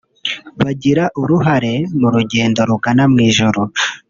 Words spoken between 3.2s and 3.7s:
ijuru